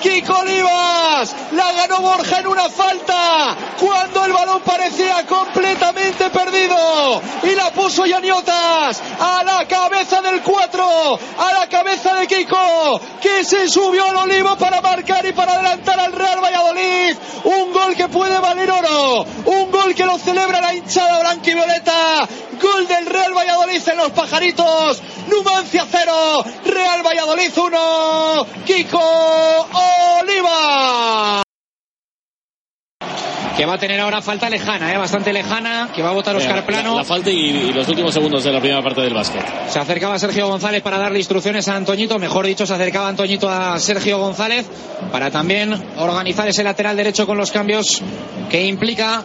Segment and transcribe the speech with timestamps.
[0.00, 7.54] Kiko Olivas la ganó Borja en una falta cuando el balón parecía completamente perdido y
[7.54, 13.68] la puso Yaniotas a la cabeza del 4, a la cabeza de Kiko que se
[13.68, 17.16] subió al olivo para marcar y para adelantar al Real Valladolid.
[17.44, 21.54] Un gol que puede valer oro, un gol que lo celebra la hinchada blanca y
[21.54, 22.28] violeta.
[22.60, 25.02] Gol del Real Valladolid en los pajaritos.
[25.28, 29.59] Numancia 0, Real Valladolid 1, Kiko
[33.60, 34.96] que va a tener ahora falta lejana, ¿eh?
[34.96, 36.96] bastante lejana, que va a votar Oscar La- Plano.
[36.96, 39.44] La, falta y, y los últimos segundos de la primera parte del básquet.
[39.68, 43.78] Se acercaba Sergio González para darle instrucciones a Antoñito, mejor dicho, se acercaba Antoñito a
[43.78, 44.64] Sergio González
[45.12, 48.00] para también organizar ese lateral derecho con los cambios
[48.48, 49.24] que implica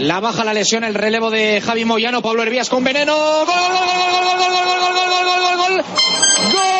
[0.00, 3.14] la baja, la lesión, el relevo de Javi Moyano, Pablo Hervías con veneno.
[3.14, 5.84] ¡Gol, gol, gol, gol, gol, gol, gol, gol, gol, gol, gol,
[6.54, 6.79] gol!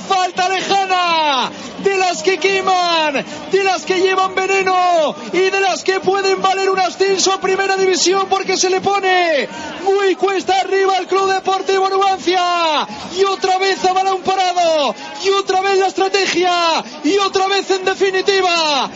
[0.00, 1.50] Falta lejana.
[1.82, 6.68] De las que queman, de las que llevan veneno y de las que pueden valer
[6.70, 9.48] un ascenso a primera división porque se le pone
[9.84, 12.86] muy cuesta arriba al Club Deportivo Numancia.
[13.16, 14.94] Y otra vez a balón parado.
[15.24, 16.84] Y otra vez la estrategia.
[17.04, 18.90] Y otra vez en definitiva.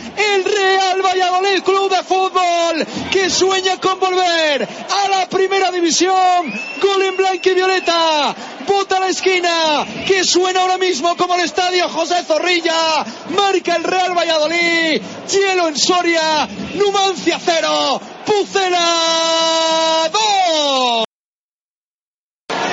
[1.20, 6.14] Valladolid Club de Fútbol que sueña con volver a la primera división.
[6.80, 8.34] Gol en blanco y violeta.
[8.66, 9.84] Bota a la esquina.
[10.06, 13.04] Que suena ahora mismo como el estadio José Zorrilla.
[13.36, 15.02] Marca el Real Valladolid.
[15.30, 16.48] Hielo en Soria.
[16.74, 18.00] Numancia cero.
[18.24, 21.04] Pucela 2.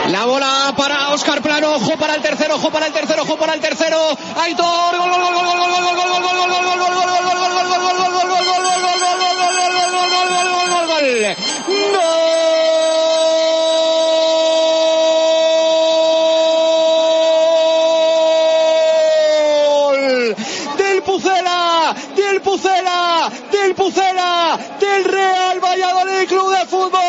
[0.09, 3.53] La bola para Oscar Plano, ojo para el tercero, ojo para el tercero, ojo para
[3.56, 3.97] el tercero.
[4.38, 6.87] Aitor, gol, gol, gol, gol, gol, gol, gol, gol, gol, gol, gol,
[22.16, 27.01] Del Pucela, del Pucela, del Real Valladolid Club de Fútbol.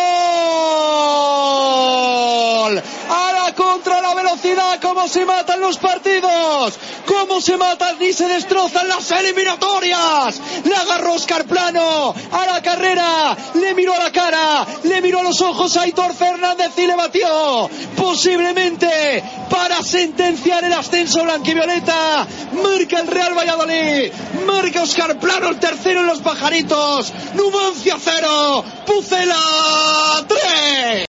[3.10, 8.26] A la contra la velocidad, cómo se matan los partidos, cómo se matan y se
[8.26, 10.41] destrozan las eliminatorias.
[10.65, 15.25] Le agarró Oscar Plano a la carrera, le miró a la cara, le miró a
[15.25, 17.69] los ojos a Aitor Fernández y le batió.
[17.97, 22.27] Posiblemente para sentenciar el ascenso blanquivioleta.
[22.53, 24.10] Marca el Real Valladolid,
[24.47, 27.12] marca Oscar Plano el tercero en los pajaritos.
[27.34, 30.88] Numancia cero, Pucela tres.